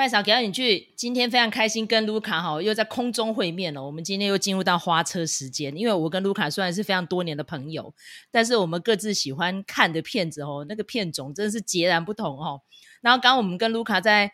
[0.00, 3.84] 麦嫂给到你去，今天非常开心跟卢卡哈又在空中会面了。
[3.84, 7.94] 我们今天又进入到花车时间，因为我跟卢卡虽然是非常多年的朋友，
[8.30, 12.62] 但是我们各自喜欢看的片子哦，那个片种真的是截然不同哦。
[13.02, 14.32] 然后刚刚我们跟卢卡在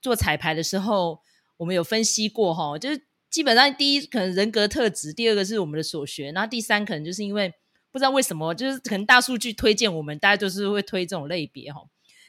[0.00, 1.18] 做彩排的时候，
[1.56, 7.52] 我们有分析过哈，就是基本上第一可能人格特质，第二个是我们的所学，然后第三可能就是因为
[7.90, 11.80] 不知道为什么，就是可能大数据推荐我们，大家就是会推这种类别哈。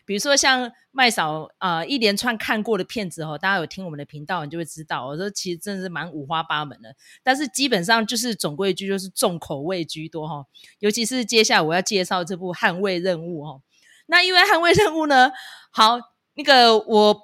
[0.10, 6.96] 比如说像麦嫂啊、一连串看过的片子哦，大家有听我们的频道，你就会知道，我说其实真的是蛮五花八门的。
[7.22, 10.44] 但是基本上就是总规矩，就是重口味居多哈。
[10.80, 13.62] 尤其是接下来我要介绍这部《捍卫任务》哈。
[14.08, 15.32] 那因为《捍卫任务》呢，
[15.70, 16.00] 好，
[16.34, 17.16] 那个我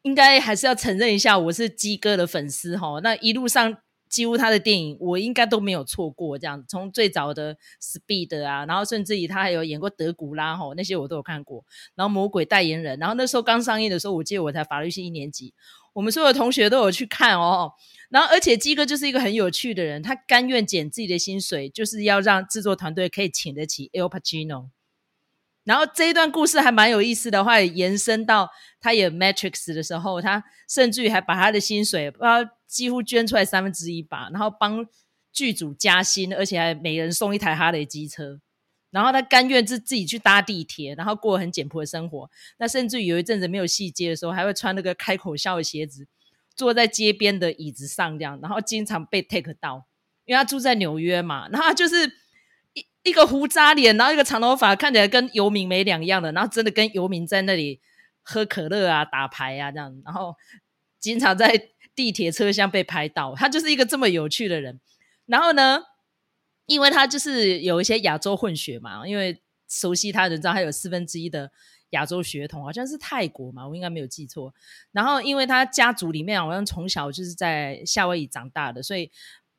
[0.00, 2.98] 应该还是要承认一下，我是鸡哥的粉丝哈。
[3.02, 3.76] 那一路上。
[4.12, 11.64] 几乎他的电影我应该都没有错过，这样从最早的 Speed 啊，然后甚至于他还有演过德古拉吼，那些我都有看过。
[11.94, 15.54] 然后魔鬼代言人，然后那时候刚上映的时候，我记得我才法律系一年级，
[15.94, 17.72] 我们所有同学都有去看哦。
[18.10, 24.66] 然后而且鸡哥就是一个很有趣的人，他甘愿减自己的薪水，就是要让制作团队可以请得起 Al Pacino。
[25.64, 34.84] 然后这一段故事还蛮有意思的话，也延伸到他演 Matrix 的时候，他甚至于还把他的薪水不知道几乎捐出来三分之一吧，然后帮
[35.32, 38.40] 剧组加薪，而且还每人送一台哈雷机车。
[38.90, 42.28] 然后他甘愿自自己去搭地铁，然后过很简朴的生活。
[42.58, 46.06] 那甚至于有一阵子没有戏接的时候，还会穿那个开口笑的鞋子，
[46.56, 49.86] 坐在街边的椅子上这样，然后经常被 take 到，
[50.24, 52.21] 因为他住在纽约嘛，然后就是。
[53.04, 57.80] 一个胡渣脸，然后一个长头发，看起来跟游民没两样的，然后真的跟游民在那里
[58.22, 60.36] 喝可乐啊、打牌啊这样，然后
[61.00, 63.34] 经常在地铁车厢被拍到。
[63.34, 64.80] 他就是一个这么有趣的人。
[65.26, 65.82] 然后呢，
[66.66, 71.50] 因为他就是有一些亚洲混血嘛，因为熟悉他人知道他有四分之一的
[71.90, 74.54] 亚洲血统，好像是泰国嘛，我应该没有记错。
[74.92, 79.10] 然后因为他家族里面好像从小就是在夏威夷长大的，所以。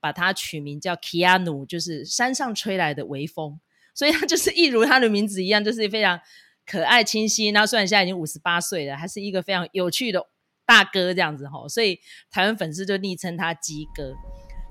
[0.04, 3.58] 把他取名叫 Keanu，就是山上吹来的微风，
[3.96, 6.20] 所以他就是一如他的名字一样，就是非常
[6.66, 7.54] 可爱清新。
[7.54, 10.28] 那虽然现在已经五十八岁了，还是一个非常有趣的
[10.66, 11.66] 大哥这样子哈。
[11.70, 11.98] 所以
[12.30, 14.14] 台湾粉丝就昵称他鸡哥。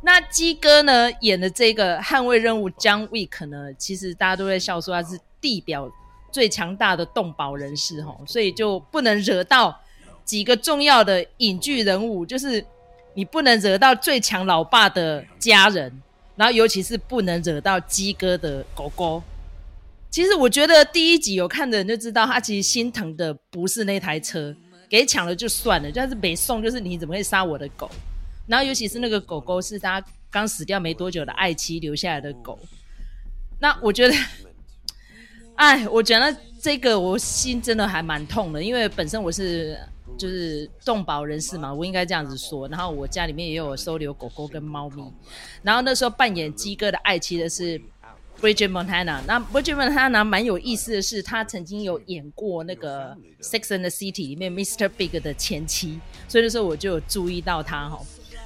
[0.03, 5.91] 那鸡哥呢演的这个捍卫任务 John Wick 呢，其实大家都在笑说他是地表
[6.31, 9.81] 最强大的动保人士哈，所以就不能惹到
[10.27, 12.63] 几个重要的影剧人物，就是。
[13.15, 16.03] 你不能惹到最强老爸的家人，
[16.35, 19.23] 然后尤其是不能惹到鸡哥的狗狗。
[20.11, 24.55] 其实我觉得第一集有看的人就知道，他其实心疼的不是那台车，
[24.89, 27.91] 给抢了就算了，但是没送，就是你怎么会杀我的狗？
[28.47, 32.59] 然后尤其是那个狗狗是他刚死掉没多久的爱妻留下来的狗。
[33.59, 34.15] 那我觉得，
[35.57, 39.79] 哎，我觉得这个我心真的还蛮痛的，因为本身我是。
[40.19, 42.69] 就是动保人士嘛，我应该这样子说。
[42.69, 45.13] 然后我家里面也有收留狗狗跟猫咪。
[45.63, 47.81] 然后那时候扮演鸡哥的爱妻的是
[48.41, 49.21] Bridget Montana。
[49.27, 54.89] 那 Bridget Montana 蛮有意思的是，她曾经有演过那个 Sex and the City 里面 Mr.
[54.89, 58.01] Big 的前妻，所以那时候我就有注意到她哈。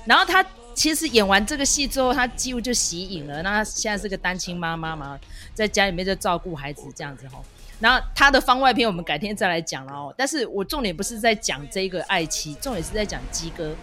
[0.05, 0.45] 然后她
[0.75, 3.43] 其实演完这个戏之后，她几乎就息影了。
[3.43, 5.19] 那她现在是个单亲妈妈嘛，
[5.55, 7.43] 在家里面就照顾孩子这样子哈。
[7.79, 13.75] 然后他的番外篇我们改天再来讲了哦，但是我重点不是在讲这个爱妻，重点是在讲鸡哥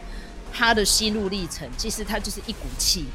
[0.52, 1.70] 他的心路历程。
[1.78, 3.06] 其实他就是一股气，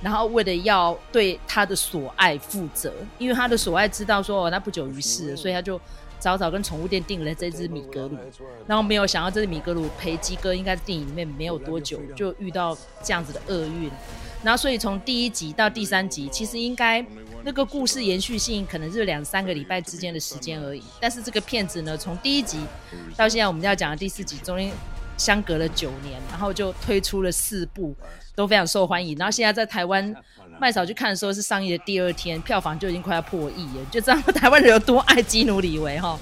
[0.00, 5.80] 然后为了要对他的所爱负责，因为他的所爱知道说哦，他不久于世了，所以他就
[6.20, 8.16] 早早跟宠物店订了这只米格鲁，
[8.68, 13.90] 然后没有想到这只米格鲁陪鸡哥应该电影里面没有多久就遇到这样子的厄运，
[14.44, 17.04] 然后所以从第一集到第三集，其实应该。
[17.44, 22.58] 那个故事延续性可能是两三个礼拜之间的时间而已，但是这个片子呢，从第一集
[23.16, 24.70] 到现在我们要讲的第四集，中间
[25.16, 27.94] 相隔了九年，然后就推出了四部，
[28.34, 29.16] 都非常受欢迎。
[29.16, 30.14] 然后现在在台湾
[30.58, 36.18] 麦嫂去看的时候是上映的第二天，票房就已经快要破亿了，就知道台湾人有多爱基努里维哈。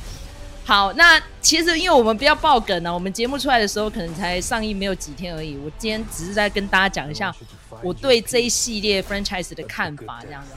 [0.64, 5.56] 好，那其实因为我们不要爆梗呢，我们节目出来的时候可能才上映没有几天而已。
[5.58, 7.34] 我今天只是在跟大家讲一下
[7.82, 10.56] 我对这一系列 franchise 的看法，这样的。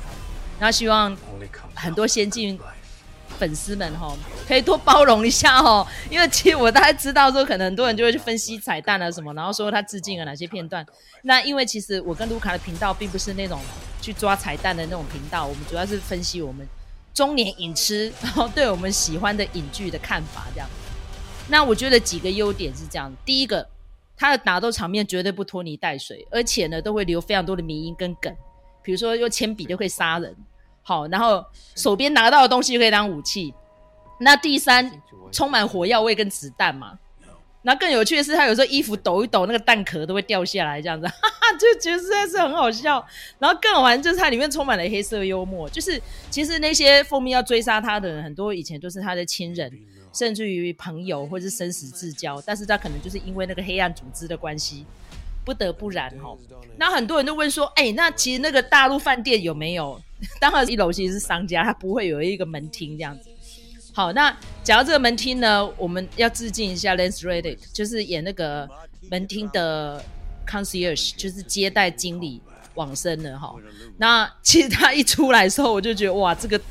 [0.60, 1.16] 然后希望
[1.74, 2.60] 很多先进
[3.38, 4.14] 粉丝们哈，
[4.46, 10.86] 可以多包容一下哈，因为其实我大概知道说，可能很多人就会去分析彩蛋啊什么，然后说他致敬了哪些片段。
[11.22, 13.62] 那因为其实我跟卢卡的频道并不是那种
[14.02, 16.68] 去抓彩蛋的那种频道，我们主要是分析我们
[17.14, 20.68] 中年影痴，然后对我们喜欢的影剧的看法这样。
[21.48, 23.66] 那我觉得几个优点是这样：第一个，
[24.18, 28.36] 他的打斗场面绝对不拖泥带水，而且呢都会留非常多的迷因跟梗，
[28.84, 30.36] 比如说用铅笔就可以杀人。
[30.90, 31.46] 好，然后
[31.76, 33.54] 手边拿到的东西就可以当武器。
[34.22, 34.92] 那第三，
[35.32, 36.98] 充满火药味跟子弹嘛。
[37.62, 43.06] 然后更有趣的是，他有时候衣服抖一抖，那个蛋壳都会掉下来，这样子，哈哈，就觉得实在是很好笑。
[43.38, 46.02] 然后更好玩就是它里面充满了黑色幽默，就是
[46.32, 49.72] 其实那些蜂蜜要追杀他的人，很多以前都是他的亲人，
[50.12, 54.88] 甚至于朋友或是生死至交，但是他可能就是因为那个黑暗组织的关系，
[55.46, 56.36] 不得不然哈。
[56.78, 60.02] 那很多人都问说，哎，那其实那个大陆饭店有没有？
[60.40, 63.30] 当然一楼其实是商家，他不会有一个门厅这样子。
[63.92, 68.70] 好，那讲到这个门厅呢，我们要致敬一下 Lance Reddick，就是演那个
[69.10, 70.02] 门厅的
[70.48, 72.42] concierge，就是接待经理
[72.76, 73.54] 往生了哈。
[73.98, 76.62] 那其实他一出来的时候，我就觉得哇，这个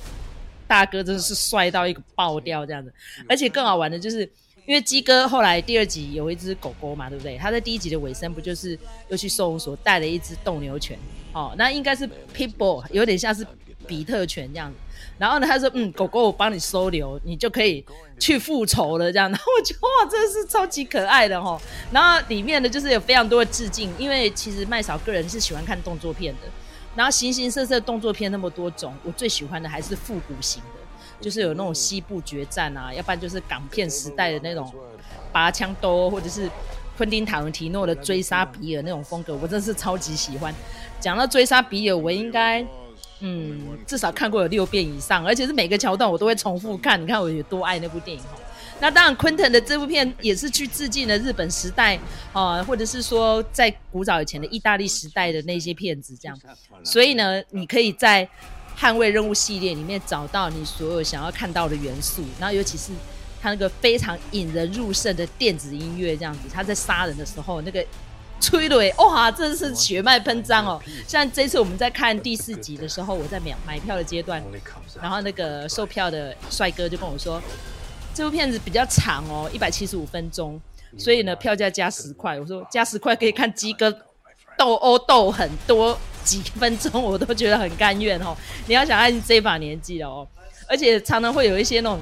[0.66, 2.90] 大哥真的是帅到一个爆掉这样子。
[3.28, 4.30] 而且更好玩的就是，
[4.68, 7.38] 因为鸡哥后来第二集有一只狗狗嘛，对不对？
[7.38, 8.78] 他在第一集的尾声不就是
[9.08, 10.98] 又去收容所带了一只斗牛犬？
[11.32, 12.06] 哦，那应该是
[12.36, 13.46] Pitbull，有点像是
[13.86, 14.70] 比特犬这样。
[15.16, 17.82] 然后呢，他说：“嗯，狗狗，我帮你收留，你就可以
[18.20, 21.58] 去复仇了。”这样， 然后我觉得哇，真的是超级可爱的齁。
[21.90, 26.48] 然后里面呢，就是有非常多的致敬，因为其实麦嫂个人是喜欢看动作片的。
[26.94, 30.77] 然后形形色色动作片那么多种，我最喜欢的还是复古型的，
[31.20, 34.72] 就是有那种西部决战啊，要不然就是港片时代的那种
[35.32, 36.50] 拔枪斗，或者是
[36.96, 40.54] 昆汀塔伦提诺的追杀比尔那种风格，我真的是超级喜欢。
[41.00, 42.66] 讲到追杀比尔，我应该。
[43.20, 47.02] 嗯，至少看过有六遍以上，而且是每个桥段我都会重复看。
[47.02, 48.38] 你看我有多爱那部电影哈。
[48.78, 51.98] 那当然，昆腾的这部片也是去致敬了日本时代
[52.32, 56.40] 啊、或者是说在古早以前的意大利时代的那些片子这样。
[56.84, 58.24] 所以呢，你可以在
[58.78, 62.22] 《捍卫任务》系列里面找到你所有想要看到的元素。
[62.38, 62.92] 然后，尤其是
[63.40, 67.84] 他那个非常引人入胜的电子音乐这样子，他在杀人的时候那个。
[68.40, 70.80] 催泪哇，真是血脉喷张哦！
[71.08, 74.40] 像这次我们在看第四集的时候，我在买买票的阶段，
[75.02, 77.42] 然后那个售票的帅哥就跟我说，
[78.14, 80.60] 这部片子比较长哦，一百七十五分钟，
[80.96, 82.38] 所以呢票价加十块。
[82.38, 83.92] 我说加十块可以看鸡哥
[84.56, 85.98] 斗殴斗很多
[86.28, 88.36] 几分钟，我都觉得很甘愿哦。
[88.66, 90.28] 你要想按这把年纪了哦，
[90.68, 91.98] 而且常常会有一些那种。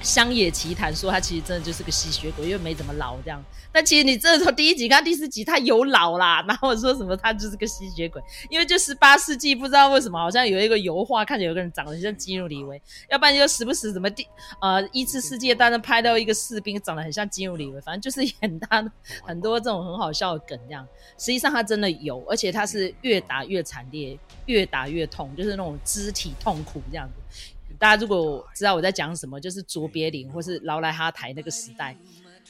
[0.00, 3.42] 乡野奇谈说他其实真的就是个吸血鬼，因为没怎么老这样。
[3.70, 6.42] 但其实你这从第一集看第四集，他有老啦。
[6.48, 12.80] 然后说什么他就是个吸血鬼， 因为就十八世纪不知道为什么好像有一个油画，看着有个人长得很像基努李维，
[13.10, 14.26] 要不然就时不时什么第
[14.60, 18.90] 呃一次世界大战拍到一个士兵长得很像基努李维，反正就是演他
[19.22, 20.86] 很多这种很好笑的梗这样。
[21.18, 27.52] 实际上他真的有，而且他是越打越惨烈，越打越痛，就是那种肢体痛苦这样子。
[27.78, 31.96] 大家如果知道我在讲什么，就是卓别林或是劳莱哈台那个时代，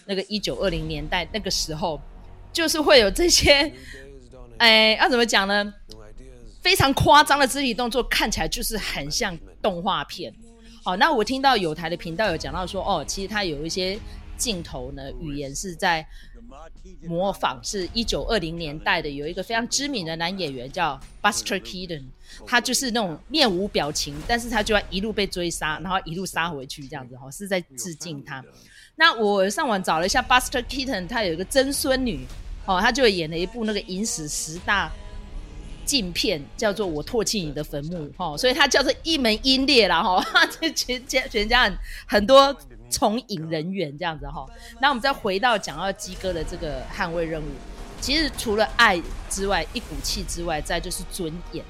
[0.07, 2.01] 那个一九二零年代那个时候，
[2.53, 3.73] 就是会有这些，
[4.57, 5.75] 哎，要怎么讲呢？
[6.63, 10.35] 非常夸张的肢体动作，看起来就是很像动画片。
[10.83, 13.99] 好，那我听到有台的频道有讲到说，哦，其实它有一些
[14.37, 16.07] 镜头呢，语言是在。
[17.03, 22.05] 模仿是一九二零年代的，有一个非常知名的男演员叫 Buster Keaton，
[22.47, 28.45] 他就是那种面无表情，但是他就要一路被追杀，然后一路杀回去这样子哈，是在致敬他。
[28.97, 32.27] 那我上网找了一下 Buster Keaton，他有一个曾孙女
[32.67, 34.91] 哦，他就演了一部那个影史十大
[35.85, 40.25] 禁片，叫做《我唾弃你的坟墓》哈，所以他叫做一门英烈啦哈，
[40.61, 42.57] 这全家全家很很多。
[42.91, 44.47] 从影人员这样子哈，
[44.81, 47.45] 那我们再回到讲到鸡哥的这个捍卫任务，
[48.01, 51.63] 其实除了爱之外，一股气之外，再就是尊严。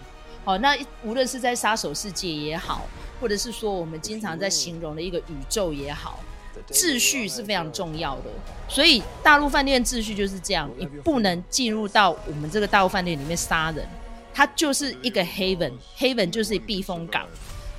[0.49, 0.75] 好，那
[1.05, 2.89] 无论是在杀手世界也好，
[3.21, 6.21] 或者是说我们经常在形容的一个宇宙也好，
[6.71, 8.31] 秩序是非常重要的。
[8.67, 13.87] 所以大陆饭店秩序就是这样，你不能进入到我们这个大陆饭店里面杀人，
[14.33, 17.27] 它就是一个 haven，haven 就是避风港。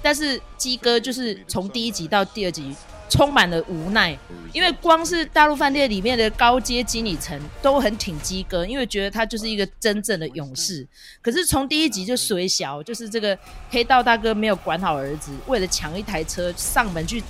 [0.03, 2.75] 但是鸡哥就是从第一集到第二集。
[3.09, 4.15] 充满了无奈，
[4.53, 10.87] 因为光是大陆饭店里面的高阶经理层都很挺鸡哥，因为觉得他就是一个真正的勇士。
[11.21, 13.37] 可是从第一集就水小，就是这个
[13.71, 17.23] 黑道大哥没有管好儿子，为了抢一台车上门去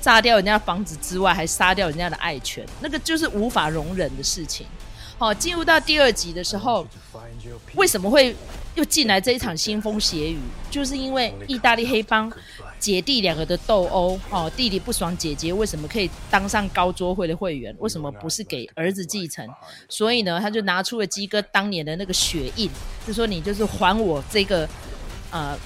[0.00, 4.66] 炸掉人家房子之外，还杀掉人家的爱犬，那个就是无法容忍的事情。
[5.18, 6.86] 好，进入到第二集的时候，
[7.76, 8.34] 为什么会
[8.74, 10.38] 又进来这一场腥风血雨？
[10.70, 12.30] 就是因为意大利黑帮。
[12.82, 19.48] 姐弟两个的斗殴哦，弟弟不爽姐姐为什么可以当上高桌会的会员，为什么不是给儿子继承？
[19.88, 22.68] 所以呢，他就拿出了鸡哥当年的那个血印，
[23.06, 24.68] 就说你就是还我这个
[25.30, 25.56] 呃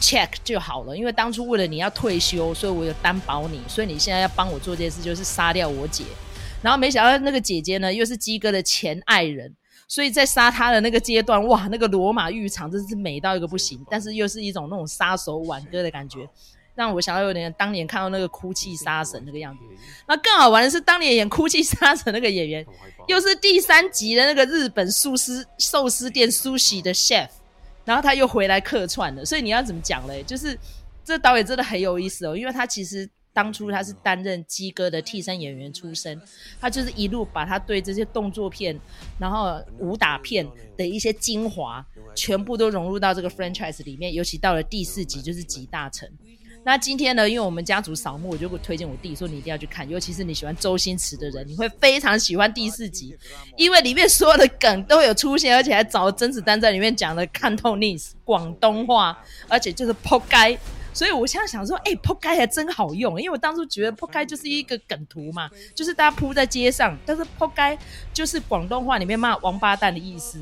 [0.00, 6.04] check 就好了，因为当初为了你要退休，所以我有担保你，所以你现在要帮我做这件事，就是杀掉我姐。
[6.62, 9.54] 然后没想到那个姐姐呢，又是鸡哥的前爱人。
[9.88, 16.26] 所以在杀他的那个阶段，哇，那个罗马浴场真是美到一个不行，但是又是一种那种杀手挽歌的感觉。
[16.74, 19.64] 让我想到有点当年看到那个《哭泣杀神》那个样子。
[20.08, 22.66] 那更好玩的是，当年演《哭泣杀神》那个演员，
[23.06, 27.28] 又是第三集的那个日本寿司寿司店 Sushi 的 chef，
[27.84, 29.24] 然后他又回来客串了。
[29.24, 30.22] 所以你要怎么讲嘞？
[30.22, 30.58] 就是
[31.04, 36.20] 这导演真的很有意思哦，因为他其实当初他是担任鸡哥的替身演员出身，
[36.60, 38.78] 他就是一路把他对这些动作片，
[39.18, 44.14] 然后武打片的一些精华，全部都融入到这个 franchise 里面。
[44.14, 46.08] 尤其到了第四集，就是集大成。
[46.64, 53.16] 那今天呢，因为我们家族扫墓，我就会推荐我弟说，你一定要去看，尤其是你喜欢周星驰的人，你会非常喜欢第四集，
[53.56, 60.56] 因为里面所有的梗都有出现，而且还找了甄子丹在里面讲了 Cantonese 广东话，而且就是扑街，
[60.94, 67.76] 所以我现在想说，哎、欸，扑街还真好用，因为我当初觉得扑街就是一个梗图嘛，就是大家扑在街上，但是扑街
[68.14, 70.38] 就是广东话里面骂王八蛋的意思，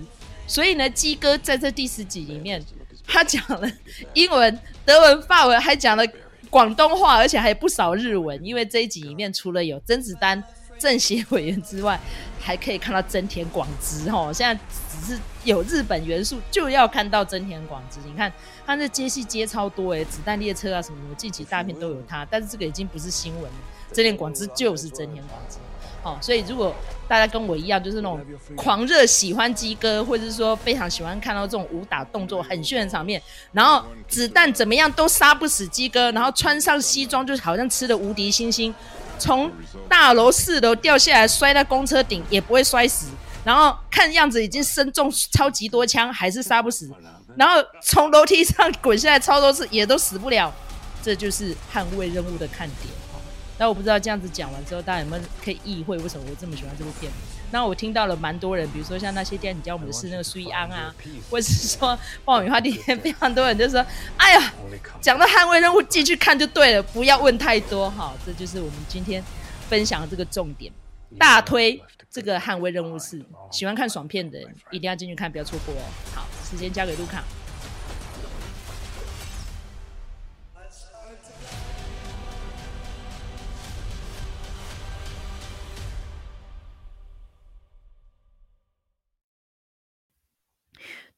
[0.47, 2.62] 所以呢，鸡哥在这第四集里面。
[3.11, 3.71] 他讲了
[4.14, 6.05] 英文、德文、法文，还讲了
[6.49, 8.43] 广东话，而且还有不少日文。
[8.45, 10.43] 因为这一集里面除了有甄子丹、
[10.79, 11.99] 政协委员之外，
[12.40, 14.11] 还可以看到真田广之。
[14.11, 17.99] 哈，现在只是有日本元素，就要看到真田广之。
[18.07, 18.33] 你看
[18.64, 22.25] 他那接戏接超多诶，子弹列车啊什么什么，近期大片都有他。
[22.31, 23.59] 但是这个已经不是新闻了，
[23.93, 25.59] 真田广之就是真田广之。
[26.02, 26.75] 哦，所以如果
[27.07, 28.19] 大家跟我一样，就是那种
[28.57, 33.21] 狂热喜欢鸡哥，或者是说非常喜欢看到这种武打动作很炫的场面，
[33.52, 38.75] 然后子弹怎么样都杀不死鸡哥，然后穿上西装就好像吃了无敌星星，
[39.19, 39.50] 从
[39.88, 43.09] 大楼四楼掉下来摔到公车顶也不会摔死，
[43.45, 46.88] 然后看样子已经身中超级多枪还是杀不死，
[47.37, 50.50] 然后从楼梯上滚下来超多次也都死不了，
[51.02, 53.00] 这就是捍卫任务的看点。
[53.61, 57.12] 那我不知道这样子讲完之后，大家有没有可以意会为什么我这么喜欢这部片？
[57.50, 60.95] 那我听到了蛮多人，比如说像那些电影教我们的是那个苏安啊，
[61.29, 63.85] 或者是说爆米花里面非常多人就说
[64.17, 64.55] ：“哎呀，
[65.02, 69.23] 讲到捍卫任务，进去看就对了，不要问太多。”哈，这就是我们今天
[69.69, 70.73] 分享的这个重点，
[71.19, 71.79] 大推
[72.11, 75.85] 这个捍卫任务四，喜欢看爽片的人一定要进去看，不要错过哦。
[76.14, 77.23] 好，时间交给卢卡。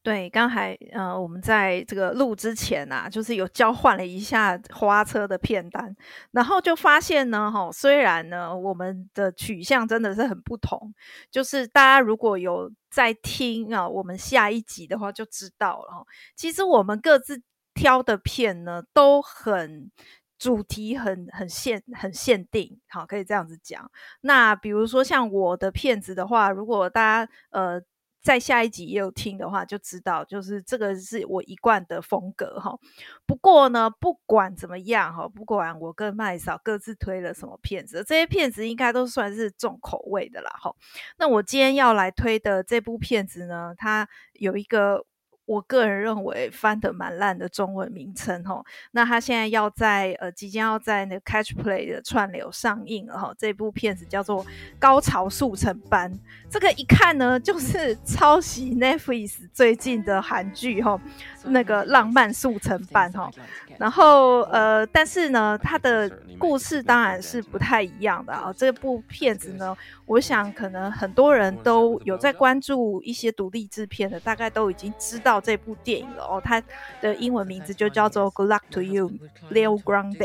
[0.03, 5.95] 对，刚才呃，我们在这个录之前啊，就是有交换了一下花车的片单，
[6.33, 10.93] 然后就发现呢，哈，虽然呢，我们的取向真的是很不同，
[11.31, 16.05] 就是大家如果有在听啊，我们下一集的话就知道了。
[16.35, 17.41] 其实我们各自
[17.73, 19.89] 挑的片呢，都很
[20.37, 23.89] 主题很很限很限定，好，可以这样子讲。
[24.23, 27.81] 那比如说像我的片子的话，如果大家呃。
[28.23, 32.79] 在下一集也有听的话，就知道，就是这个是我一贯的风格哈。
[33.27, 40.75] 不过呢，不管怎么样哈，不管我跟麦嫂各自推了什么片子，这些片子应该都算是重口味的啦哈。
[41.19, 45.05] 那我今天要来推的这部片子呢，它有一个。
[45.45, 54.45] 我个人认为翻得蛮烂的中文名称哦，那他现在要在呃即将要在那个 Catch Play 的串流上映了哦，这部片子叫做
[54.79, 56.13] 《高潮速成班》，
[56.49, 61.01] 这个一看呢就是 抄袭 Netflix 最近的韩剧哦，
[61.45, 63.31] 那个《浪漫速成班》哦。
[63.79, 66.09] 然后呃，但是呢，它的
[66.39, 68.53] 故事当然是不太一样的啊。
[68.53, 76.41] 这部片子呢，我想可能很多人都有在关注一些独立制片的，大概都已经知道到这部电影了哦。
[76.43, 76.63] 它
[77.01, 79.11] 的英文名字就叫做《Good Luck to You,
[79.51, 80.17] Leo Grande》。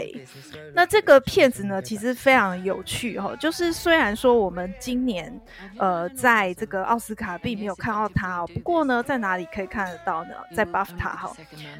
[0.74, 3.38] 那这个片子呢，其实非常有趣哈、哦。
[3.40, 5.40] 就是虽然说我们今年
[5.78, 10.32] 呃在这个奥斯卡并没有看到它哦，不过呢，在哪里可以看得到呢？
[10.56, 11.32] 在 BAFTA 哈。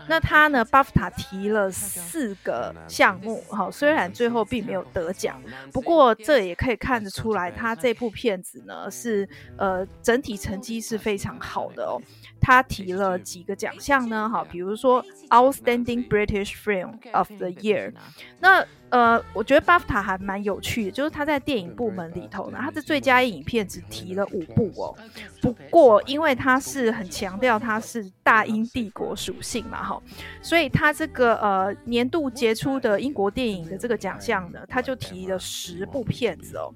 [0.08, 1.72] 那它呢，BAFTA 提了。
[1.72, 5.42] 四个项目，哈，虽然最后并没有得奖，
[5.72, 12.02] 不过这也可以看得出来，他这部片子呢是呃整体成绩是非常好的哦。
[12.40, 14.30] 他提了几个奖项呢？
[14.30, 17.94] 哈，比如说 Outstanding British Film of the Year。
[18.40, 24.96] 那呃，我觉得 BAFTA 还蛮有趣的，就是他在电影部门里头呢，他的最佳影片只提了五部哦。
[25.42, 30.02] 不过因为他是很强调他是大英帝国属性嘛，哈，
[30.42, 36.74] 所以他这个呃年度杰出的英国电影的这个奖项呢，他就提了十部片子哦。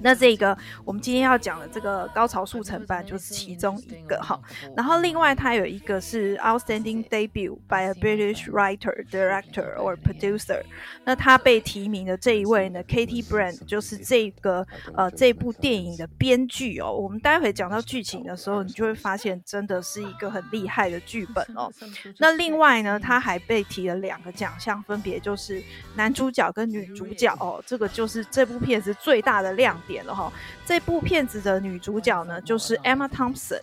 [0.00, 4.40] 那这个我们今天要讲的这个高潮速成版就是其中一个哈，
[4.76, 10.62] 然后另外它有一个是 Outstanding Debut by a British Writer, Director or Producer。
[11.04, 16.92] 那他被提名的这一位呢，Katie Brand 就是这个呃这部电影的编剧哦。
[16.92, 21.70] 我们待会讲到剧情的时候，你就会发现真的是一个很厉害的剧本哦。
[22.18, 25.62] 那另外呢，他还被提了两个奖项，分别就是
[25.96, 27.62] 男主角跟女主角哦。
[27.66, 30.32] 这个就是这部片子最大的亮亮点了哈。
[30.68, 33.58] 这部片子的女主角呢，就是 Emma Thompson，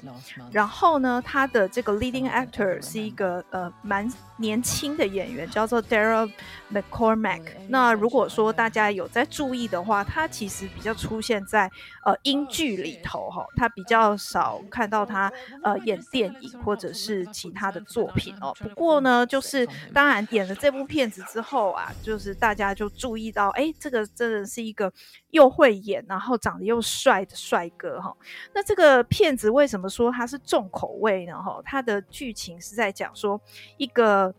[0.52, 6.32] 然后呢，她的这个 leading actor 是一个呃蛮年轻的演员，叫做 Daryl
[6.74, 7.44] McCormack。
[7.70, 11.70] 那如果说大家有在注意的话，她其实比较出现在
[12.04, 15.32] 呃英剧里头哈，她比较少看到她
[15.62, 18.52] 呃演电影或者是其他的作品哦。
[18.60, 24.92] 不过呢，就是当然演了这部片子之后啊，就是大家就注意到，哎，这个真的是一个
[25.30, 28.16] 又会演，然后长得又帅帅的帅哥哈，
[28.54, 31.34] 那这个片子为什么说它是重口味呢？
[31.42, 33.40] 哈，它的剧情是在讲说
[33.78, 34.34] 一个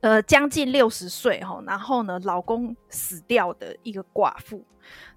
[0.00, 4.62] 呃将近六十岁哈，然后呢老公死掉的一个寡妇。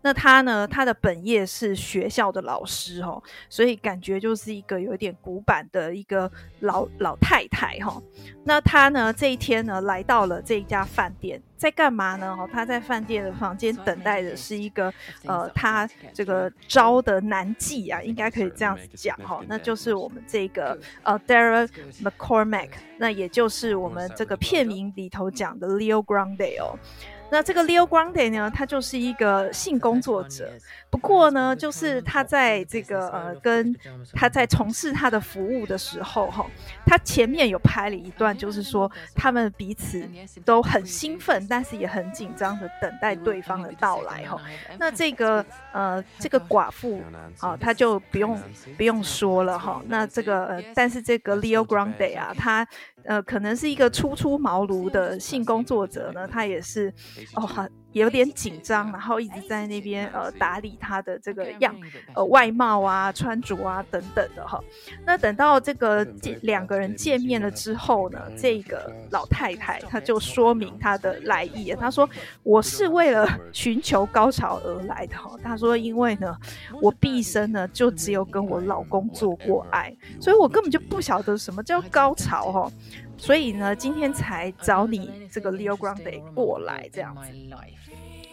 [0.02, 8.02] 那他呢，他的本业是学校的老师哦，所以感觉就是一个有点古板的一个老老太太哈。
[8.44, 12.38] 那他呢这一天呢来到了这一家饭店，在干嘛呢？
[12.54, 14.94] 他，在饭店的房间等待的是一个
[15.26, 19.42] 呃，他这个招的男妓啊，应该可以这样子讲哈。
[19.48, 21.70] 那就是我们这个呃，Derek
[22.04, 26.78] McCormack，那也就是我们这个片名里头讲的 Leo Grande 哦。
[27.30, 30.52] 那这个 Leo Grande 呢，他就是一个性工作者。
[30.90, 33.76] 不过呢，就是他在这个呃，跟
[34.14, 36.46] 他在从事他的服务的时候，哈，
[36.86, 40.08] 他前面有拍了一段，就是说他们彼此
[40.46, 44.40] 都很兴奋，但是也很紧张的等待对方的到来，哈。
[44.78, 47.02] 那这个呃，这个寡妇
[47.40, 48.40] 啊，他就不用
[48.78, 49.82] 不用说了，哈。
[49.88, 52.66] 那这个呃，但是这个 Leo Grande 啊，他
[53.06, 56.94] 呃，可能是一个初出茅庐的性工作者呢，他也是
[57.36, 57.72] 哦很。
[58.00, 61.74] 有点紧张，然后一直在那边呃打理他的这个样
[62.14, 64.62] 呃外貌啊、穿着啊等等的哈。
[65.06, 72.08] 那等到这个见两个人见面了之后呢，这个老太太她就说明她的来意，她说
[72.44, 75.32] 我是为了寻求高潮而来的哈。
[75.42, 76.36] 她说因为呢，
[76.82, 82.72] 我毕生呢就只有跟我老公做过爱，所以我根本就不晓得什么叫高潮哈。
[83.18, 87.32] 所以呢，今天才找你这个 Leo Grande 过来这样子。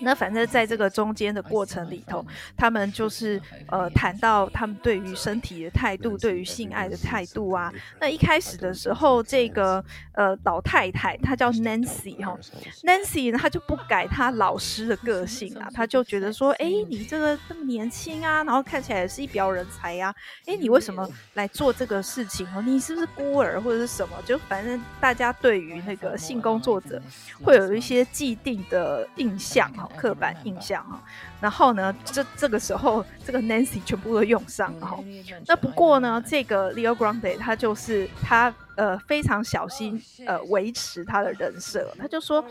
[0.03, 2.25] 那反正在这个中间的过程里头，
[2.57, 7.73] 他们就是呃谈到他们对于身体的态度，对于性爱的态度啊。
[8.01, 9.85] 那一开始的时候，这个
[10.15, 12.37] 呃老太太她叫 Nancy 哈
[12.83, 20.15] ，Nancy 呢她就不改她老师的个性啊，她就觉得说，哎，你这个这么年轻啊，然后看起来也是一表人才呀，
[20.47, 22.63] 哎，你为什么来做这个事情哦？
[22.63, 24.17] 你是不是孤儿或者是什么？
[24.25, 27.01] 就反正大家对于那个性工作者
[27.45, 29.89] 会有一些既定的印象哈。
[29.93, 31.03] 刻板印象哈，
[31.41, 34.99] 然后呢，这这个时候这个 Nancy 全部都用上了哈。
[35.47, 42.45] 那不过呢，这个 Leo Grande 他就是他呃非常小心呃维持他的人设，他就说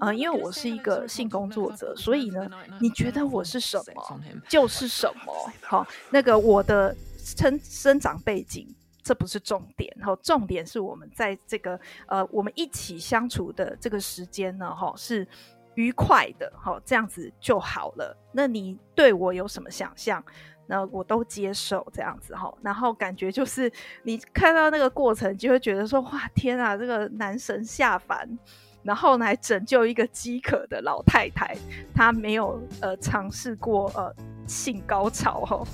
[0.00, 2.48] 呃因为我是一个性工作者，所以呢，
[2.80, 5.32] 你觉得我是什么就是什么。
[5.62, 8.66] 好，那个我的生生长背景
[9.02, 15.26] 这不是重点，然后重点是我们在这个呃我们一起相处的这个时间呢哈是。
[15.78, 18.16] 愉快的，好，这样子就好了。
[18.32, 20.22] 那你对我有什么想象？
[20.66, 22.52] 那我都接受这样子哈。
[22.62, 23.70] 然后感觉就是
[24.02, 28.28] 你看到那个过程，就会觉得说，哇，天啊，这个男神下凡，
[28.82, 31.56] 然后来拯救一个饥渴的老太太，
[31.94, 34.12] 她没有呃尝试过呃
[34.48, 35.64] 性高潮哈。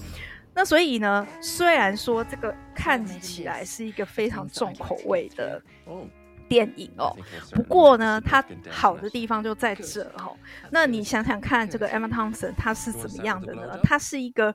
[0.52, 5.62] 那所以呢，虽然说这个看起来是一个非常重口味的。
[6.48, 7.16] 电影哦，
[7.52, 10.36] 不过呢，它好的地方就在这哦。
[10.70, 13.78] 那你想想看，这个 Emma Thompson 他是怎么样的呢？
[13.82, 14.54] 他是一个。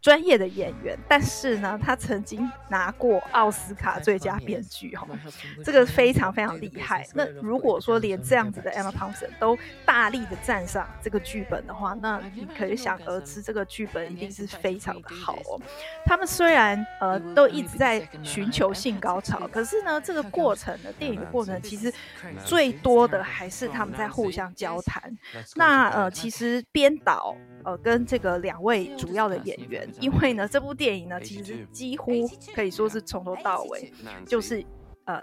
[0.00, 5.06] 专业的演员，但是呢，他曾经拿过奥斯卡最佳编剧，哈，
[5.64, 7.06] 这个非常非常厉害。
[7.14, 15.60] 那如果说连这样子的 Emma Thompson 都大力的赞赏这个剧本的话，那你可想而知，这个剧本一定是非常的好哦。
[16.06, 21.92] 他们虽然呃都一直在寻求性高潮，可是呢，这个过程呢，电影的过程其实
[22.44, 25.02] 最多的还是他们在互相交谈。
[25.56, 29.88] 那呃，其实编导呃跟这个两位主要的演员。
[30.00, 32.12] 因为呢，这部电影呢，其实几乎
[32.54, 33.92] 可以说是从头到尾
[34.26, 34.64] 就是
[35.04, 35.22] 呃，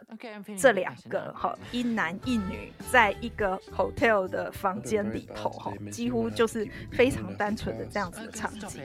[0.57, 8.81] 这两个哈一男一女在一个 hotel 的房间里头哈，几乎就是非常单纯的这样子的场景。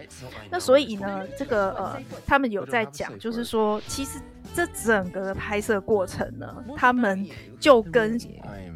[0.50, 4.20] 那所以呢，这个呃，他们有在讲，就是说，其实
[4.54, 7.26] 这整个拍摄过程呢，他们
[7.60, 8.18] 就跟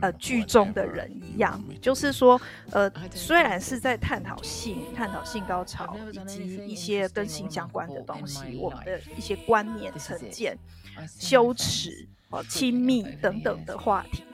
[0.01, 10.57] 呃剧中的人一样，就是说，呃，虽然是在探讨性、探讨性高潮以及一些跟性相关的东西，我们的一些观念、成见、
[11.09, 12.09] 羞耻。
[12.49, 14.25] 亲密等等的话题，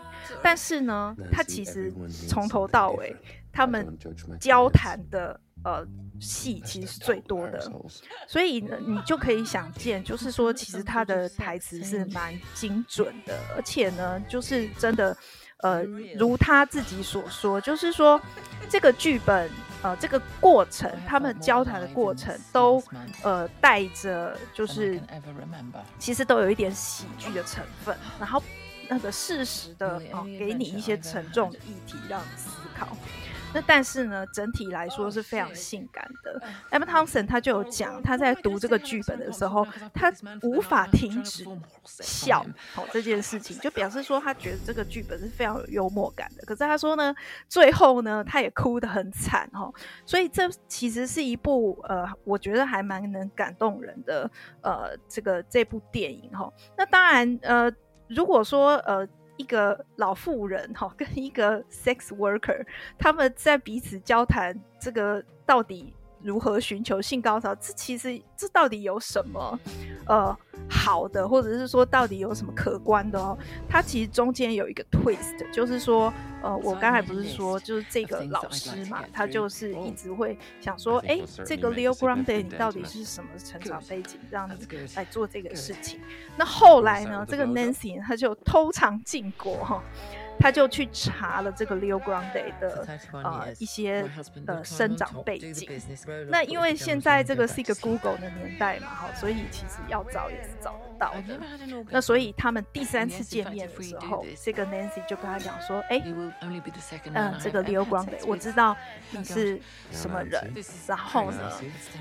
[0.42, 1.92] 但是呢，他其实
[2.26, 3.14] 从头到尾，
[3.52, 3.86] 他们
[4.40, 5.86] 交谈的呃
[6.20, 7.72] 戏其实是最多的，
[8.26, 15.16] 所以呢，你就可以想见，就是说，其实他的台词是蛮精准的，而且呢，就是真的，
[15.58, 15.82] 呃，
[16.18, 18.20] 如他自己所说，就是说
[18.68, 19.50] 这个剧本。
[19.82, 22.84] 呃，这个过程，他们交谈的过程都
[23.22, 25.00] 呃带着，就是
[25.98, 28.42] 其实都有一点喜剧的成分，然后
[28.90, 32.94] 那个适时的哦，给你一些沉重的议题让你思考。
[33.52, 36.40] 那但是呢，整体来说是非常性感的。
[36.70, 41.44] Emma Thompson 他就有讲，他在读这个剧本的时候，他无法停止
[41.84, 46.44] 笑，好、哦、这件事情，就表示说他觉得这个剧本是非常有幽默感的。
[46.46, 47.14] 可是他说呢，
[47.48, 49.72] 最后呢，他也哭得很惨哦。
[50.06, 54.30] 所以这其实是一部呃，我觉得还蛮能感动人的
[54.62, 56.52] 呃，这个这部电影哈、哦。
[56.78, 57.72] 那当然呃，
[58.08, 59.08] 如果说呃。
[59.40, 62.62] 一个老妇人哈， 跟一个 sex worker，
[62.98, 67.54] 他们在彼此交谈，这个到底如何寻求性高潮？
[67.54, 69.58] 这其实这到底有什么
[70.10, 70.36] 呃
[70.68, 73.36] 好的，或者是说到底有什么可观的哦？
[73.68, 76.12] 它其实中间有一个 twist，就是说。
[76.42, 84.54] 呃，我刚才不是说，就是这个老师嘛，他就是一直会想说，哎，这个 Leo Grande 你到底是什么成长背景，让你
[84.96, 86.00] 来做这个事情？
[86.38, 89.82] 那后来呢，这个 Nancy 他就偷尝禁果哈。
[90.40, 94.08] 他就去查了这个 Leo Grande 的呃一些
[94.46, 95.68] 呃生长背景。
[96.28, 101.38] 那因为现在这个是一个 Google 的年代嘛，哈，所以其实要找也是找得到的。
[101.90, 106.02] 那所以他们第三次见面的时候，这个 Nancy 就跟他讲说：“哎，
[107.14, 108.74] 嗯，这个 Leo Grande，我知道
[109.10, 109.60] 你是
[109.92, 110.54] 什么人，
[110.86, 111.52] 然后呢，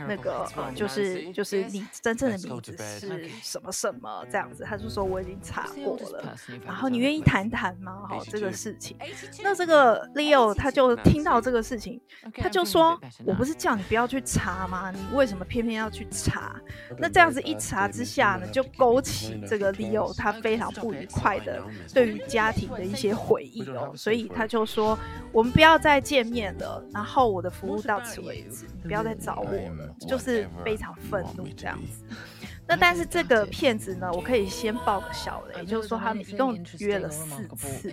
[0.07, 8.17] 那个呃就是就是你真正的名字是什么什么这样子。”他就说：“我已经查过了，然后你愿意谈谈吗？”哈。
[8.29, 8.95] 这个事情，
[9.43, 11.99] 那这个 Leo 他就听到这个事情，
[12.33, 14.91] 他就说：“我不是叫你不要去查吗？
[14.91, 16.55] 你为什么偏偏要去查？”
[16.97, 21.63] 那这样子一查之下呢，就勾起这个 Leo 他非常不愉快的
[21.93, 24.97] 对于家庭的一些回忆哦，所以他就说
[25.33, 32.03] ：“我们不要再见面了，然后我的服务到此为止，你不要再找我了。”就是非常愤怒这样子。
[32.69, 37.91] 那但是这个片子呢，我可以先爆个小雷，也就是说他们一共约了四次，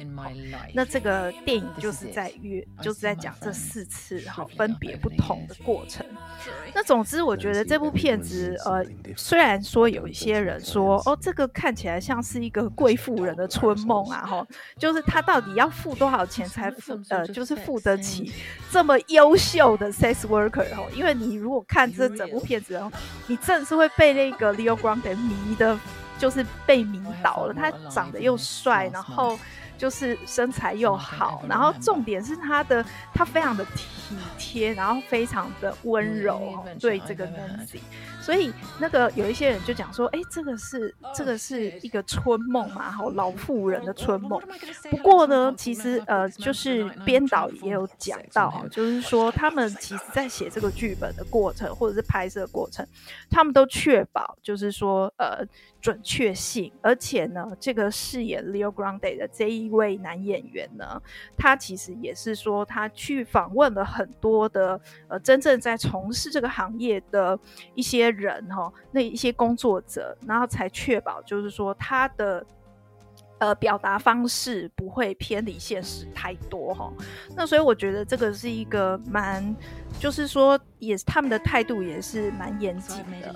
[0.75, 6.05] 那这个电影就是在约，就是在讲这四次好分别不同的过程。
[6.75, 8.85] 那总之，我觉得这部片子，呃，
[9.17, 14.47] 虽然说有一些人说，哦，这个看起来像是一个贵妇人的春梦啊，哈，
[14.79, 18.31] 就是他到底要付多少钱才付， 呃，就是付得起
[18.71, 20.87] 这么优秀的 sex worker 哦？
[20.95, 22.93] 因为你如果看这整部片子哦，
[23.27, 24.66] 你真的是会被那个。
[24.67, 25.79] Leo Grande 迷的，
[26.19, 27.55] 就是被迷倒了。
[27.55, 29.39] 他长得又帅，然后
[29.77, 32.85] 就是身材又好，然后重点是他的
[33.15, 37.81] 他非常的体贴，然后非常的温柔对这个 Nancy。
[38.21, 44.43] 所以那个有一些人就讲说，哎，这个是这个是一个春梦嘛，好老妇人的春梦。
[44.91, 52.85] 不过呢，其实呃，就是编导也有讲到，就是说他们其实在写这个剧本的过程，或者是拍摄过程，
[53.31, 55.47] 他们都确保就是说呃
[55.81, 61.01] 准确性，而且呢，这个饰演 Leo Grande 的这一一位男演员呢，
[61.37, 67.39] 他其实也是说他去访问了很多的呃真正在从事这个行业的
[67.75, 68.07] 一些。
[68.17, 72.43] 人哈，那一些工作者，然后才确保，就是说他的
[73.39, 76.93] 呃表达方式不会偏离现实太多哈。
[77.37, 79.55] 那所以我觉得这个是一个蛮，
[80.01, 83.35] 就是说也是他们的态度也是蛮严谨的。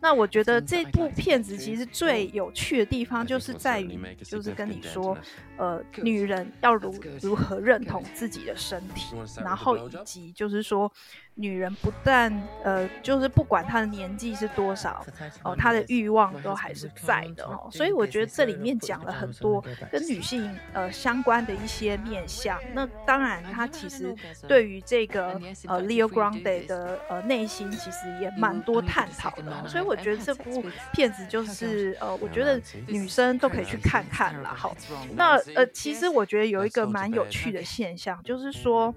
[0.00, 5.16] 那我觉得这部片子其实最有趣的地方就是在于，就是跟你说，
[5.56, 10.92] 呃，女人要如如何认同自己的身体，然后以及就是说。
[11.34, 15.04] 女人不但呃，就是不管她的年纪是多少
[15.42, 17.68] 哦，她的欲望都还是在的哦。
[17.70, 22.58] 所以我觉得这里面讲了很多跟女性呃相关的一些面向。
[22.74, 24.14] 那当然，她其实
[24.46, 34.54] 对于这个呃 Leo Grande 的的呃内心其实也蛮多探讨的，所以我觉得这部片子就是呃，我觉得女生都可以去看看啦。
[34.54, 34.76] 好，
[35.14, 38.94] 那呃，其实我觉得有一个蛮有趣的现象，就是说，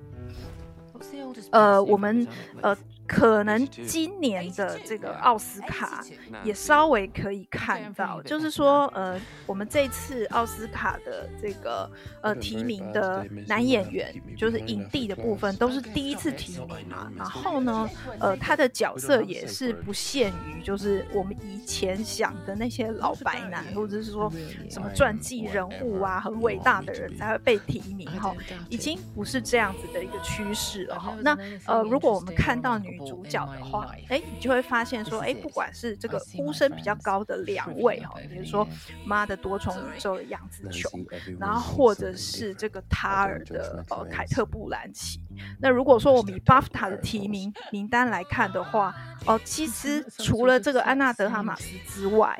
[1.52, 2.28] 呃，我们
[2.62, 2.76] 呃。
[3.08, 6.04] 可能今年的这个奥斯卡
[6.44, 11.90] 也稍微可以看到，就是说，呃，我们这次奥斯卡的这个
[12.22, 17.12] 呃提名的男演员，就是影帝的部分，都是第一次提名嘛。
[17.16, 17.88] 然后呢，
[18.20, 24.32] 呃，他的角色也是不限于就是我们以前想的那些老白男，或者是说
[24.70, 28.36] 什么传记人物啊，很伟大的人才会被提名哈，
[28.70, 31.16] 已经不是这样子的一个趋势了哈。
[31.22, 38.66] 那呃，如果我们看到女主角的话，哎，你就会发现说，哎，不管是这个呼声比较高的两位哈，比如说
[39.06, 41.06] 《妈的多重宇宙》的杨紫琼，
[41.40, 45.20] 然后或者是这个塔尔的呃凯特·布兰奇。
[45.60, 51.66] 那如果说我们以 BAFTA 的提名名单来看的话，哦，其实 除了这个安娜·德哈马斯？
[51.88, 52.38] 之外，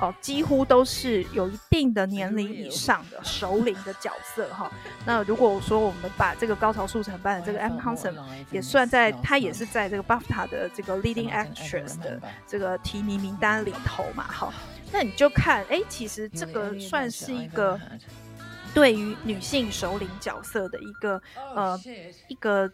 [0.00, 4.70] 哦，几乎都是有一定的年龄以上的 首领的角色哈。
[5.04, 8.14] 那如果说我们把这个高潮速成班的这个 Emma Thompson
[8.52, 14.52] 也算在，他也是在这个 BAFTA 的这个 Leading Actress 的这个提名名单里头嘛，哈。
[14.92, 17.78] 那你就看，哎，其实这个算是一个
[18.72, 21.20] 对于女性首领角色的一个
[21.54, 21.80] 呃
[22.28, 22.70] 一个。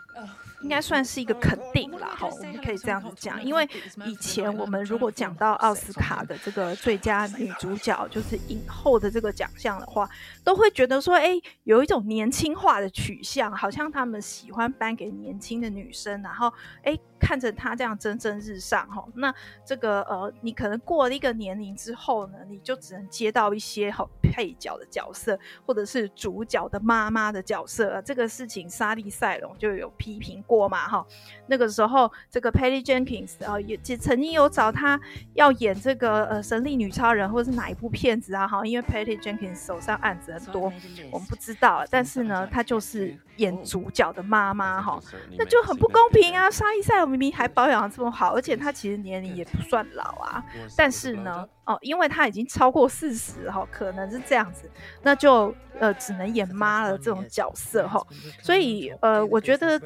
[0.65, 3.69] 应该算是一个肯定啦，哈，我们可以这样子讲，因为
[4.07, 10.09] 以前我们如果讲到奥斯卡的这个最佳女主角，就是影后的这个奖项的话，
[10.43, 16.51] 都会觉得说，哎，有一种年轻化的取向，好像他们喜欢颁给年轻的女生，然后，
[16.83, 16.99] 哎。
[17.21, 28.03] 看着她这样蒸蒸日上哈，那这个呃，你可能过了一个年龄之后呢，你就只能接到一些好配角的角色，或者是主角的妈妈的角色。
[28.03, 31.05] 这个事情莎莉赛隆就有批评过嘛哈。
[31.47, 34.99] 那个时候，这个 Patty Jenkins 啊，也曾经有找他
[35.35, 40.73] 要演这个呃神力女超人或者是哪一部片子啊哈，因为 Patty Jenkins 手上案子很多，
[41.11, 45.01] 我们不知道，但是呢，他就是演主角的妈妈哈，
[45.39, 47.15] 那就很不公平啊，沙溢赛隆。
[47.15, 50.45] 明明还保养得这么好，而且他其实年龄也不算老啊，
[50.77, 54.69] 但是呢，哦，因为他已经超过四十哈，可能是这样子，
[55.03, 58.05] 那就呃只能演妈了这种角色哈，
[58.43, 59.81] 所以呃，我觉得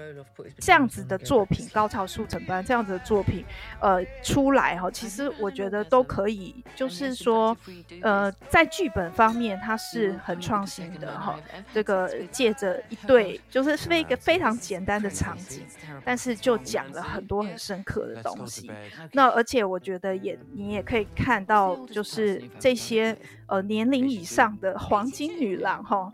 [0.58, 3.44] 这样子的作品《高潮速成班》这样子的作品
[3.80, 7.54] 呃出来哈，其实我觉得都可以，就是说
[8.00, 11.38] 呃在剧本方面它是很创新的哈，
[11.74, 15.62] 这个借着一对就是是一个非常简单的场景，
[16.04, 18.70] 但是就讲了很多很深刻的东西，
[19.12, 21.76] 那而且我觉得也你也可以看到。
[21.90, 26.12] 就是这些呃年龄以上的黄金女郎哈，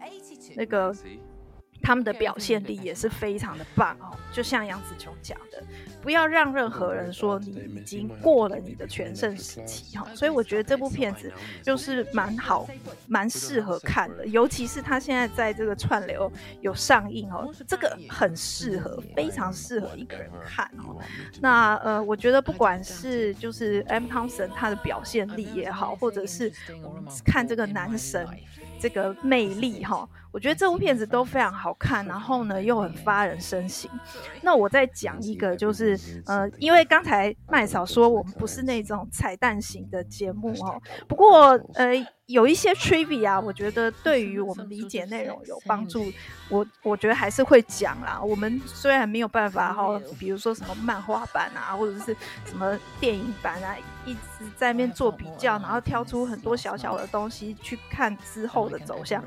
[0.55, 0.95] 那个
[1.85, 4.17] 他们的表现力也是非常的棒哦。
[4.33, 5.63] 就像杨子琼讲的，
[6.03, 10.05] 不要让任何人说你已经过了你的全盛时期哈。
[10.15, 12.67] 所以我觉得这部片子就是蛮好，
[13.07, 20.97] 蛮适合看的，尤其是他现在在这个串流有上映哦，这个很适合，非常适合一个人看哦。
[21.41, 26.51] 那呃，我觉得不管是就是 Emma Thompson 他的表现力也好，或者是
[26.83, 28.27] 我们看这个男神。
[28.81, 33.89] 这个魅力哈，我觉得这部片子都非常好看，然后呢又很发人深省。
[34.43, 42.05] 那我再讲一个，就是呃，因为刚才麦嫂说我们不是那种彩蛋型的节目哦，不过呃。
[42.27, 46.11] 有一些 trivia，我觉得对于我们理解内容有帮助。
[46.49, 48.19] 我我觉得还是会讲啦。
[48.19, 52.17] 我们虽然没有办法哈，比如说什么漫画版啊，或者是
[52.47, 59.23] 什么电影版啊，一直在那边做比较，然后挑出很多小小的东西去看之后的走向。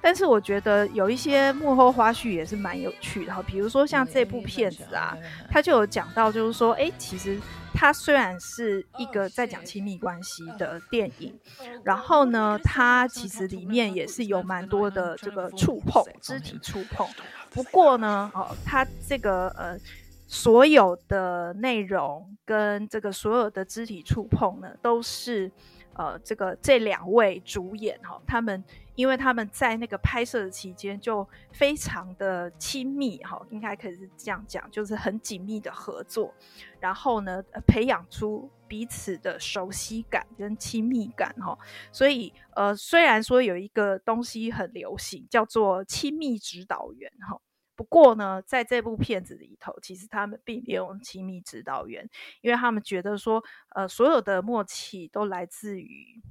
[0.00, 5.18] 但是我觉得有一些幕后花絮也是蛮有趣的哈，比如说像这部片子啊，
[5.50, 7.36] 他就有讲到，就是说，哎，其实。
[7.78, 11.38] 它虽然是一个在讲亲密关系的电影，
[11.84, 17.06] 然后呢，它其实里面也是有蛮多的这个触碰，肢体触碰。
[17.50, 19.78] 不过呢，哦，它这个呃，
[20.26, 25.52] 所有的内容跟这个所有的肢体触碰呢，都是
[25.98, 28.62] 呃，这个这两位主演哈，他们。
[28.96, 36.32] 因为他们在那个拍摄的期间就非常的亲密，哈，应该可以是这样讲，就是很紧密的合作，
[36.80, 41.58] 然后呢，培养出彼此的熟悉感跟亲密感，哈，
[41.92, 47.38] 所以呃，虽然说有一个东西很流行，叫做亲密指导员，哈，
[47.76, 52.08] 不过呢，在这部片子里头，其实他们并没有亲密指导员，
[52.40, 56.22] 因为他们觉得说，呃，所有的默契都来自于。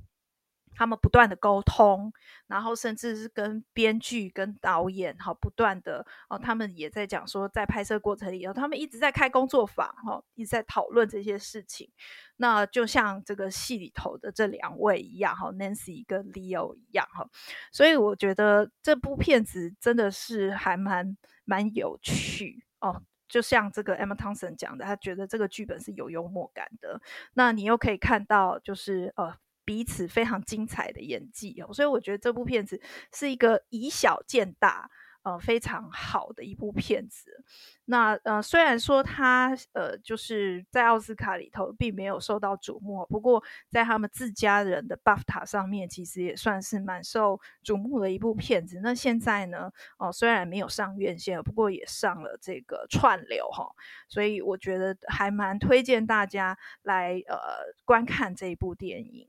[0.77, 2.11] 他们不断的沟通，
[2.47, 11.89] 然后甚至是跟编剧、跟导演，哈，不断的哦，他们也在讲说，在拍摄过程里头，他们一直在开工作坊，哈，一直在讨论这些事情。
[12.35, 17.25] 那就像这个戏里头的这两位一样，哈，Nancy 跟 Leo 一样，哈，
[17.71, 23.01] 所以我觉得这部片子真的是还蛮蛮有趣哦。
[23.29, 27.01] 就像这个 Emma Thompson 讲的，他觉得这个剧本是有幽默感的。
[27.33, 29.37] 那你又可以看到，就是呃。
[29.67, 32.79] 彼此非常精彩的演技哦，所以我觉得这部片子
[33.11, 34.91] 是一个以小见大，
[35.25, 37.43] 呃，非常好的一部片子。
[37.85, 48.79] 那呃，虽然说他呃，就是在奥斯卡里头并没有受到瞩目，不过在他们自家人的 BAFTA 上面，其实也算是蛮受瞩目的一部片子。
[48.83, 53.67] 那现在呢，哦、虽然没有上院线，不过也上了这个串流哈，
[54.07, 57.37] 所以我觉得还蛮推荐大家来呃
[57.83, 59.27] 观看这一部电影。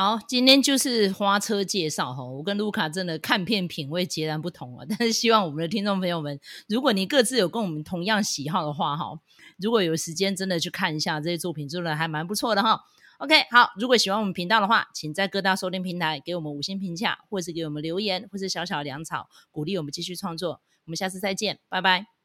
[0.00, 2.22] 好，今天就是花车介绍哈。
[2.22, 9.18] 我跟卢卡真的看片品味截然不同啊，但是希望我们的听众朋友们，如果你各自有跟我们同样喜好的话哈，
[9.56, 12.80] 如果有时间真的去看一下这些作品，真的还蛮不错的哈。
[13.18, 20.60] OK，好，如果喜欢我们频道的话，请在各大收听平台给我们五星评价，或是给我们留言，或是小小的粮草，鼓励我们继续创作。
[20.84, 22.17] 我们下次再见，拜拜。